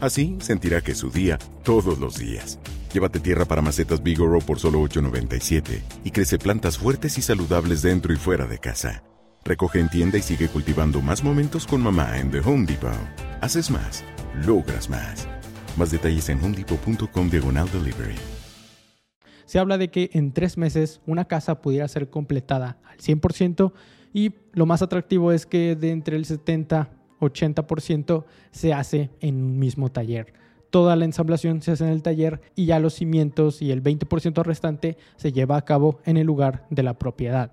Así 0.00 0.38
sentirá 0.40 0.80
que 0.80 0.92
es 0.92 0.98
su 0.98 1.10
día 1.10 1.38
todos 1.62 1.98
los 1.98 2.18
días. 2.18 2.58
Llévate 2.92 3.20
tierra 3.20 3.44
para 3.44 3.62
macetas 3.62 4.02
Bigoro 4.02 4.40
por 4.40 4.58
solo 4.58 4.80
$8.97 4.80 5.82
y 6.04 6.10
crece 6.10 6.38
plantas 6.38 6.78
fuertes 6.78 7.18
y 7.18 7.22
saludables 7.22 7.82
dentro 7.82 8.12
y 8.12 8.16
fuera 8.16 8.46
de 8.46 8.58
casa. 8.58 9.04
Recoge 9.44 9.78
en 9.78 9.88
tienda 9.88 10.18
y 10.18 10.22
sigue 10.22 10.48
cultivando 10.48 11.00
más 11.02 11.22
momentos 11.22 11.66
con 11.66 11.82
mamá 11.82 12.18
en 12.18 12.30
The 12.30 12.40
Home 12.40 12.66
Depot. 12.66 12.90
Haces 13.42 13.70
más, 13.70 14.02
logras 14.46 14.88
más. 14.88 15.28
Más 15.76 15.90
detalles 15.90 16.28
en 16.30 16.42
homedepot.com 16.42 17.30
diagonal 17.30 17.70
delivery. 17.70 18.16
Se 19.44 19.58
habla 19.58 19.78
de 19.78 19.90
que 19.90 20.10
en 20.14 20.32
tres 20.32 20.56
meses 20.56 21.00
una 21.06 21.26
casa 21.26 21.60
pudiera 21.60 21.86
ser 21.88 22.08
completada 22.08 22.78
al 22.84 22.98
100% 22.98 23.72
y 24.12 24.34
lo 24.52 24.64
más 24.64 24.80
atractivo 24.80 25.32
es 25.32 25.44
que 25.44 25.76
de 25.76 25.90
entre 25.90 26.16
el 26.16 26.24
70 26.24 26.99
80% 27.20 28.24
se 28.50 28.72
hace 28.72 29.10
en 29.20 29.36
un 29.36 29.58
mismo 29.58 29.90
taller. 29.90 30.32
Toda 30.70 30.94
la 30.94 31.04
ensamblación 31.04 31.62
se 31.62 31.72
hace 31.72 31.84
en 31.84 31.90
el 31.90 32.02
taller 32.02 32.40
y 32.54 32.66
ya 32.66 32.78
los 32.78 32.94
cimientos 32.94 33.60
y 33.60 33.72
el 33.72 33.82
20% 33.82 34.42
restante 34.44 34.96
se 35.16 35.32
lleva 35.32 35.56
a 35.56 35.64
cabo 35.64 35.98
en 36.04 36.16
el 36.16 36.26
lugar 36.26 36.66
de 36.70 36.84
la 36.84 36.94
propiedad. 36.94 37.50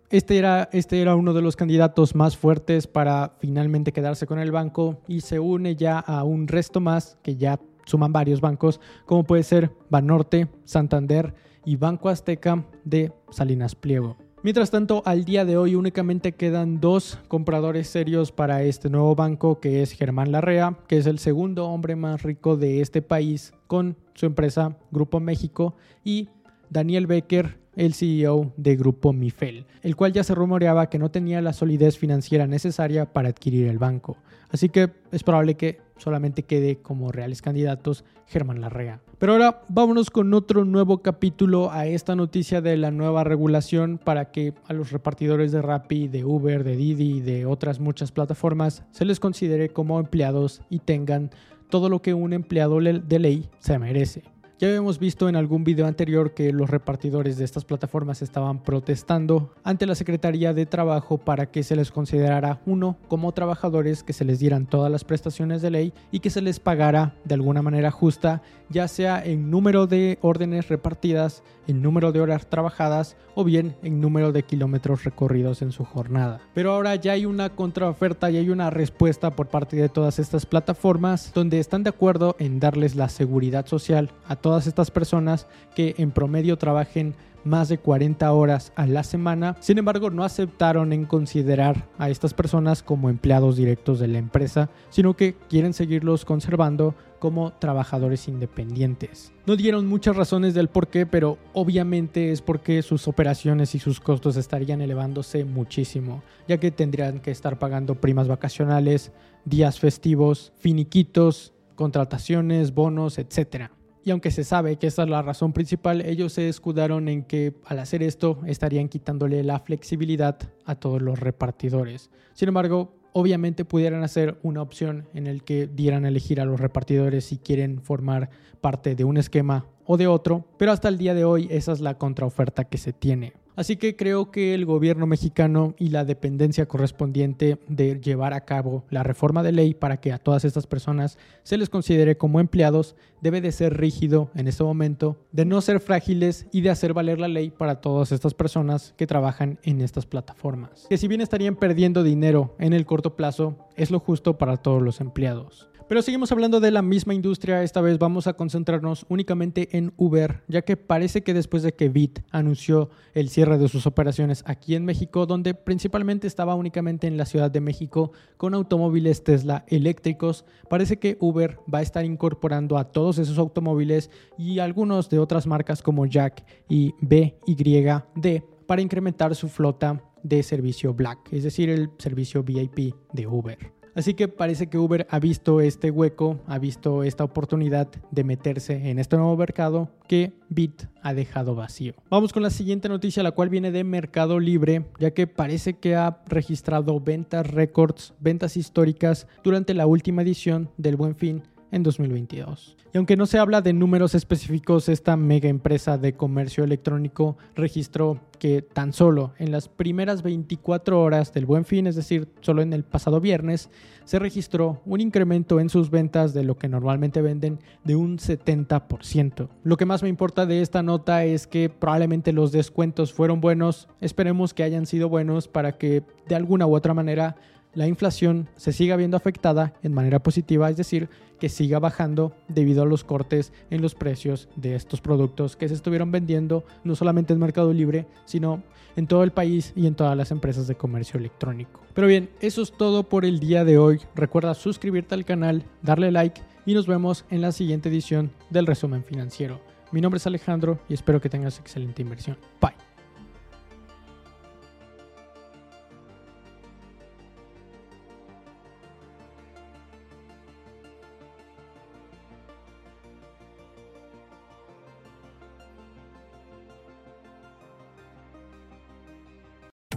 Este 0.09 0.39
era, 0.39 0.71
este 0.73 1.03
era 1.03 1.17
uno 1.17 1.35
de 1.35 1.43
los 1.43 1.57
candidatos 1.57 2.15
más 2.15 2.37
fuertes 2.37 2.87
para 2.87 3.35
finalmente 3.41 3.93
quedarse 3.93 4.27
con 4.27 4.39
el 4.39 4.53
banco 4.53 5.03
y 5.09 5.21
se 5.21 5.39
une 5.41 5.77
ya 5.77 5.99
a 5.99 6.25
un 6.25 6.49
resto 6.49 6.81
más 6.81 7.19
que 7.23 7.37
ya 7.37 7.61
suman 7.85 8.13
varios 8.13 8.41
bancos, 8.41 8.81
como 9.05 9.25
puede 9.25 9.43
ser 9.43 9.71
Banorte, 9.91 10.49
Santander 10.65 11.35
y 11.65 11.77
Banco 11.77 12.09
Azteca 12.09 12.65
de 12.85 13.13
Salinas 13.31 13.75
Pliego. 13.75 14.17
Mientras 14.45 14.71
tanto, 14.71 15.03
al 15.07 15.25
día 15.25 15.47
de 15.47 15.57
hoy 15.57 15.75
únicamente 15.75 16.33
quedan 16.33 16.79
dos 16.79 17.19
compradores 17.29 17.89
serios 17.89 18.31
para 18.31 18.63
este 18.63 18.91
nuevo 18.91 19.15
banco, 19.15 19.59
que 19.59 19.83
es 19.83 19.93
Germán 19.93 20.33
Larrea, 20.33 20.77
que 20.87 20.99
es 20.99 21.07
el 21.07 21.19
segundo 21.19 21.67
hombre 21.69 21.97
más 21.97 22.23
rico 22.23 22.57
de 22.57 22.83
este 22.83 23.01
país 23.01 23.55
con 23.67 23.97
su 24.13 24.27
empresa 24.27 24.77
Grupo 24.91 25.19
México, 25.19 25.77
y 26.05 26.29
Daniel 26.75 27.07
Becker, 27.07 27.57
el 27.77 27.95
CEO 27.95 28.53
de 28.57 28.75
Grupo 28.75 29.13
Mifel, 29.13 29.65
el 29.83 29.95
cual 29.95 30.13
ya 30.13 30.25
se 30.25 30.35
rumoreaba 30.35 30.91
que 30.91 30.99
no 30.99 31.09
tenía 31.09 31.41
la 31.41 31.53
solidez 31.53 31.97
financiera 31.97 32.49
necesaria 32.49 33.13
para 33.13 33.29
adquirir 33.29 33.69
el 33.69 33.79
banco. 33.79 34.17
Así 34.51 34.69
que 34.69 34.91
es 35.13 35.23
probable 35.23 35.55
que 35.55 35.79
solamente 35.99 36.43
quede 36.43 36.83
como 36.83 37.13
reales 37.13 37.43
candidatos 37.43 38.05
Germán 38.27 38.61
Larrea. 38.61 39.01
Pero 39.21 39.35
ahora 39.35 39.63
vámonos 39.69 40.11
con 40.11 40.35
otro 40.35 40.65
nuevo 40.65 40.99
capítulo 40.99 41.71
a 41.71 41.87
esta 41.87 42.17
noticia 42.17 42.61
de 42.61 42.77
la 42.77 42.91
nueva 42.91 43.23
regulación 43.23 44.01
para 44.03 44.33
que 44.33 44.53
a 44.67 44.73
los 44.73 44.91
repartidores 44.91 45.53
de 45.53 45.63
Rappi, 45.63 46.09
de 46.09 46.25
Uber, 46.25 46.65
de 46.65 46.75
Didi 46.75 47.19
y 47.19 47.21
de 47.21 47.47
otras 47.47 47.79
muchas 47.79 48.11
plataformas 48.11 48.83
se 48.91 49.05
les 49.05 49.21
considere 49.21 49.69
como 49.69 50.01
empleados 50.01 50.61
y 50.71 50.81
tengan 50.81 51.31
todo 51.71 51.89
lo 51.89 52.03
que 52.03 52.15
un 52.15 52.33
empleado 52.33 52.81
de 52.81 53.19
ley 53.21 53.49
se 53.61 53.79
merece. 53.79 54.34
Ya 54.61 54.69
habíamos 54.69 55.01
visto 55.01 55.29
en 55.29 55.35
algún 55.35 55.65
video 55.65 55.85
anterior 55.85 56.33
que 56.33 56.53
los 56.53 56.71
repartidores 56.71 57.37
de 57.37 57.45
estas 57.45 57.65
plataformas 57.65 58.23
estaban 58.23 58.63
protestando 58.63 59.53
ante 59.65 59.85
la 59.85 59.97
Secretaría 59.97 60.55
de 60.55 60.65
Trabajo 60.65 61.19
para 61.19 61.47
que 61.47 61.65
se 61.65 61.75
les 61.75 61.91
considerara 61.91 62.61
uno 62.65 62.97
como 63.09 63.33
trabajadores, 63.33 64.05
que 64.05 64.13
se 64.13 64.25
les 64.25 64.39
dieran 64.39 64.67
todas 64.67 64.93
las 64.93 65.03
prestaciones 65.03 65.61
de 65.61 65.71
ley 65.71 65.93
y 66.13 66.21
que 66.21 66.31
se 66.31 66.41
les 66.41 66.61
pagara 66.61 67.17
de 67.25 67.35
alguna 67.35 67.63
manera 67.63 67.91
justa, 67.91 68.43
ya 68.69 68.87
sea 68.87 69.21
en 69.25 69.51
número 69.51 69.89
de 69.89 70.21
órdenes 70.23 70.69
repartidas, 70.69 71.43
en 71.67 71.83
número 71.83 72.13
de 72.13 72.21
horas 72.21 72.47
trabajadas 72.47 73.17
o 73.35 73.45
bien 73.45 73.77
en 73.83 74.01
número 74.01 74.33
de 74.33 74.43
kilómetros 74.43 75.05
recorridos 75.05 75.63
en 75.63 75.73
su 75.73 75.85
jornada. 75.85 76.41
Pero 76.55 76.73
ahora 76.73 76.95
ya 76.97 77.13
hay 77.13 77.27
una 77.27 77.51
contraoferta 77.51 78.31
y 78.31 78.37
hay 78.37 78.51
una 78.51 78.71
respuesta 78.71 79.31
por 79.31 79.49
parte 79.49 79.77
de 79.77 79.89
todas 79.89 80.19
estas 80.19 80.47
plataformas 80.47 81.33
donde 81.35 81.59
están 81.59 81.83
de 81.83 81.91
acuerdo 81.91 82.37
en 82.39 82.61
darles 82.61 82.95
la 82.95 83.09
seguridad 83.09 83.67
social 83.67 84.11
a 84.29 84.37
todas 84.37 84.67
estas 84.67 84.91
personas 84.91 85.47
que 85.75 85.95
en 85.99 86.11
promedio 86.11 86.59
trabajen 86.59 87.15
más 87.45 87.69
de 87.69 87.79
40 87.79 88.33
horas 88.33 88.73
a 88.77 88.87
la 88.87 89.05
semana. 89.05 89.57
Sin 89.61 89.79
embargo, 89.79 90.11
no 90.11 90.25
aceptaron 90.25 90.93
en 90.93 91.05
considerar 91.05 91.89
a 91.99 92.11
estas 92.11 92.35
personas 92.35 92.83
como 92.83 93.11
empleados 93.11 93.57
directos 93.57 93.99
de 93.99 94.09
la 94.09 94.19
empresa, 94.19 94.71
sino 94.91 95.15
que 95.15 95.35
quieren 95.49 95.73
seguirlos 95.73 96.25
conservando 96.25 96.95
como 97.19 97.55
trabajadores 97.55 98.29
independientes. 98.29 99.33
No 99.47 99.57
dieron 99.57 99.87
muchas 99.87 100.15
razones 100.15 100.53
del 100.53 100.69
por 100.69 100.89
qué, 100.89 101.07
pero 101.07 101.39
obviamente 101.55 102.33
es 102.33 102.43
porque 102.43 102.83
sus 102.83 103.09
operaciones 103.09 103.75
y 103.75 103.79
sus 103.79 103.99
costos 103.99 104.37
estarían 104.37 104.83
elevándose 104.83 105.45
muchísimo, 105.45 106.23
ya 106.47 106.59
que 106.59 106.71
tendrían 106.71 107.21
que 107.21 107.31
estar 107.31 107.59
pagando 107.59 107.95
primas 107.95 108.29
vacacionales, 108.29 109.11
días 109.47 109.81
festivos, 109.81 110.53
finiquitos, 110.59 111.55
contrataciones, 111.77 112.75
bonos, 112.75 113.19
etc. 113.19 113.71
Y 114.05 114.11
aunque 114.11 114.31
se 114.31 114.45
sabe 114.45 114.77
que 114.77 114.87
esta 114.87 115.05
es 115.05 115.09
la 115.09 115.23
razón 115.23 115.55
principal, 115.55 116.03
ellos 116.03 116.35
se 116.35 116.49
escudaron 116.49 117.09
en 117.09 117.25
que 117.25 117.55
al 117.65 117.79
hacer 117.79 118.03
esto 118.03 118.39
estarían 118.47 118.89
quitándole 118.89 119.43
la 119.43 119.61
flexibilidad 119.61 120.39
a 120.67 120.75
todos 120.75 121.01
los 121.01 121.19
repartidores. 121.19 122.11
Sin 122.35 122.49
embargo, 122.49 122.93
obviamente 123.13 123.65
pudieran 123.65 124.03
hacer 124.03 124.39
una 124.43 124.61
opción 124.61 125.09
en 125.15 125.27
el 125.27 125.43
que 125.43 125.67
dieran 125.67 126.05
a 126.05 126.09
elegir 126.09 126.39
a 126.39 126.45
los 126.45 126.61
repartidores 126.61 127.25
si 127.25 127.39
quieren 127.39 127.81
formar 127.81 128.29
parte 128.61 128.95
de 128.95 129.05
un 129.05 129.17
esquema 129.17 129.67
o 129.87 129.97
de 129.97 130.07
otro, 130.07 130.45
pero 130.59 130.73
hasta 130.73 130.89
el 130.89 130.99
día 130.99 131.15
de 131.15 131.25
hoy 131.25 131.49
esa 131.51 131.73
es 131.73 131.81
la 131.81 131.97
contraoferta 131.97 132.65
que 132.65 132.77
se 132.77 132.93
tiene. 132.93 133.33
Así 133.57 133.77
que 133.77 133.95
creo 133.95 134.31
que 134.31 134.55
el 134.55 134.65
gobierno 134.65 135.07
mexicano 135.07 135.75
y 135.79 135.91
la 135.91 136.05
dependencia 136.05 136.67
correspondiente 136.67 137.59
de 137.69 138.01
llevar 138.01 138.35
a 138.35 138.45
cabo 138.45 138.85
la 138.91 139.03
reforma 139.03 139.43
de 139.43 139.53
ley 139.53 139.75
para 139.75 139.99
que 139.99 140.13
a 140.13 140.19
todas 140.19 140.45
estas 140.45 140.67
personas 140.67 141.19
se 141.45 141.57
les 141.57 141.71
considere 141.71 142.17
como 142.17 142.41
empleados 142.41 142.97
debe 143.21 143.41
de 143.41 143.53
ser 143.53 143.79
rígido 143.79 144.31
en 144.35 144.49
este 144.49 144.65
momento, 144.65 145.17
de 145.33 145.45
no 145.45 145.61
ser 145.61 145.81
frágiles 145.81 146.47
y 146.53 146.61
de 146.63 146.71
hacer 146.71 146.93
valer 146.93 147.21
la 147.21 147.29
ley 147.29 147.51
para 147.51 147.81
todas 147.81 148.13
estas 148.13 148.35
personas 148.35 148.93
que 148.97 149.07
trabajan 149.07 149.59
en 149.63 149.81
estas 149.81 150.05
plataformas. 150.05 150.87
Que 150.89 150.99
si 150.99 151.09
bien 151.09 151.21
estarían 151.21 151.57
perdiendo 151.57 152.03
dinero 152.03 152.55
en 152.59 152.73
el 152.73 152.85
corto 152.87 153.17
plazo, 153.17 153.57
es 153.77 153.91
lo 153.91 154.01
justo 154.01 154.37
para 154.37 154.57
todos 154.57 154.83
los 154.83 155.01
empleados. 155.01 155.71
Pero 155.87 156.01
seguimos 156.01 156.33
hablando 156.33 156.61
de 156.61 156.71
la 156.71 156.81
misma 156.81 157.13
industria, 157.13 157.63
esta 157.63 157.83
vez 157.83 157.99
vamos 157.99 158.27
a 158.27 158.33
concentrarnos 158.33 159.05
únicamente 159.11 159.77
en 159.77 159.93
Uber, 159.99 160.43
ya 160.49 160.63
que 160.63 160.79
parece 160.79 161.23
que 161.23 161.35
después 161.35 161.63
de 161.63 161.75
que 161.75 161.91
Bit 161.91 162.21
anunció 162.31 162.89
el 163.13 163.29
cierre 163.29 163.59
de 163.59 163.69
sus 163.69 163.87
operaciones 163.87 164.43
aquí 164.47 164.77
en 164.77 164.87
México, 164.87 165.27
donde 165.27 165.53
principalmente 165.53 166.27
estaba 166.27 166.55
únicamente 166.55 167.07
en 167.07 167.19
la 167.19 167.27
Ciudad 167.27 167.51
de 167.51 167.61
México 167.61 168.13
con 168.39 168.55
automóviles 168.55 169.25
Tesla 169.25 169.67
eléctricos, 169.69 170.47
parece 170.71 170.99
que 170.99 171.19
Uber 171.21 171.59
va 171.73 171.81
a 171.81 171.83
estar 171.83 172.07
incorporando 172.07 172.79
a 172.79 172.85
todos 172.91 173.19
esos 173.19 173.37
automóviles 173.37 174.11
y 174.39 174.61
algunos 174.61 175.11
de 175.11 175.19
otras 175.19 175.47
marcas 175.47 175.83
como 175.83 176.07
Jack 176.07 176.47
y 176.67 176.95
BYD 177.03 178.43
para 178.67 178.81
incrementar 178.81 179.35
su 179.35 179.49
flota 179.49 180.03
de 180.23 180.43
servicio 180.43 180.95
Black, 180.95 181.31
es 181.33 181.45
decir, 181.45 181.69
el 181.69 181.91
servicio 181.99 182.43
VIP 182.43 182.95
de 183.13 183.27
Uber. 183.27 183.74
Así 183.95 184.15
que 184.15 184.29
parece 184.29 184.67
que 184.69 184.79
Uber 184.79 185.07
ha 185.11 185.19
visto 185.19 185.61
este 185.61 185.91
hueco, 185.91 186.41
ha 186.47 186.59
visto 186.59 187.05
esta 187.05 187.23
oportunidad 187.23 187.89
de 188.11 188.25
meterse 188.25 188.91
en 188.91 188.99
este 188.99 189.17
nuevo 189.17 189.37
mercado 189.37 189.89
que 190.09 190.33
Bit 190.49 190.85
ha 191.03 191.15
dejado 191.15 191.55
vacío. 191.55 191.95
Vamos 192.11 192.33
con 192.33 192.43
la 192.43 192.51
siguiente 192.51 192.89
noticia, 192.89 193.23
la 193.23 193.33
cual 193.33 193.51
viene 193.51 193.71
de 193.71 193.85
Mercado 193.85 194.41
Libre, 194.41 194.87
ya 194.99 195.13
que 195.13 195.27
parece 195.27 195.75
que 195.75 195.95
ha 195.95 196.23
registrado 196.27 197.01
ventas 197.01 197.47
récords, 197.47 198.15
ventas 198.19 198.57
históricas 198.57 199.29
durante 199.45 199.75
la 199.75 199.87
última 199.87 200.23
edición 200.23 200.71
del 200.77 200.97
Buen 200.97 201.15
Fin 201.15 201.43
en 201.75 201.83
2022. 201.83 202.77
Y 202.93 202.97
aunque 202.97 203.17
no 203.17 203.27
se 203.27 203.39
habla 203.39 203.61
de 203.61 203.73
números 203.73 204.15
específicos, 204.15 204.89
esta 204.89 205.17
mega 205.17 205.49
empresa 205.49 205.99
de 205.99 206.13
comercio 206.13 206.63
electrónico 206.63 207.37
registró 207.57 208.21
que 208.39 208.63
tan 208.63 208.93
solo 208.93 209.33
en 209.39 209.51
las 209.51 209.69
primeras 209.69 210.23
24 210.23 211.03
horas 211.03 211.35
del 211.35 211.47
buen 211.47 211.65
fin, 211.65 211.89
es 211.89 211.97
decir, 211.97 212.29
solo 212.41 212.63
en 212.63 212.73
el 212.73 212.85
pasado 212.85 213.21
viernes, 213.21 213.71
se 214.05 214.21
registró 214.21 214.83
un 214.87 215.01
incremento 215.01 215.59
en 215.59 215.69
sus 215.69 215.91
ventas 215.91 216.33
de 216.33 216.45
lo 216.45 216.57
que 216.57 216.69
normalmente 216.69 217.23
venden 217.23 217.59
de 217.83 217.97
un 217.97 218.19
70%. 218.19 219.49
Lo 219.65 219.77
que 219.77 219.87
más 219.87 220.05
me 220.05 220.09
importa 220.09 220.47
de 220.47 220.61
esta 220.61 220.85
nota 220.85 221.25
es 221.25 221.49
que 221.49 221.71
probablemente 221.71 222.33
los 222.33 222.53
descuentos 222.53 223.13
fueron 223.13 223.41
buenos, 223.41 223.89
esperemos 224.01 224.55
que 224.55 224.63
hayan 224.63 224.87
sido 224.87 225.09
buenos 225.09 225.49
para 225.49 225.77
que 225.77 226.05
de 226.29 226.37
alguna 226.37 226.67
u 226.67 226.77
otra 226.77 226.95
manera 226.95 227.35
la 227.75 227.89
inflación 227.89 228.49
se 228.57 228.73
siga 228.73 228.97
viendo 228.97 229.17
afectada 229.17 229.75
en 229.83 229.93
manera 229.93 230.21
positiva, 230.21 230.71
es 230.71 230.77
decir, 230.77 231.09
que 231.39 231.49
siga 231.49 231.79
bajando 231.79 232.33
debido 232.49 232.83
a 232.83 232.87
los 232.87 233.05
cortes 233.05 233.53
en 233.71 233.83
los 233.83 233.95
precios 233.95 234.49
de 234.57 234.75
estos 234.75 235.01
productos 235.01 235.57
que 235.57 235.69
se 235.69 235.75
estuvieron 235.75 236.13
vendiendo 236.13 236.65
no 236.85 236.95
solamente 236.95 237.33
en 237.33 237.41
Mercado 237.41 237.73
Libre, 237.73 238.07
sino 238.25 238.63
en 238.97 239.07
todo 239.07 239.25
el 239.25 239.33
país 239.33 239.73
y 239.75 239.87
en 239.87 239.95
todas 239.95 240.17
las 240.17 240.31
empresas 240.31 240.67
de 240.67 240.77
comercio 240.77 241.19
electrónico. 241.19 241.81
Pero 241.95 242.07
bien, 242.07 242.31
eso 242.41 242.63
es 242.63 242.73
todo 242.73 243.03
por 243.03 243.25
el 243.25 243.41
día 243.41 243.65
de 243.65 243.79
hoy. 243.79 244.01
Recuerda 244.15 244.55
suscribirte 244.55 245.15
al 245.15 245.25
canal, 245.25 245.65
darle 245.83 246.13
like 246.13 246.41
y 246.67 246.75
nos 246.75 246.87
vemos 246.87 247.25
en 247.31 247.41
la 247.41 247.53
siguiente 247.53 247.89
edición 247.89 248.31
del 248.51 248.67
resumen 248.67 249.05
financiero. 249.05 249.61
Mi 249.93 250.01
nombre 250.01 250.19
es 250.19 250.27
Alejandro 250.27 250.79
y 250.89 250.95
espero 250.95 251.21
que 251.21 251.29
tengas 251.29 251.59
excelente 251.59 252.03
inversión. 252.03 252.37
Bye. 252.61 252.94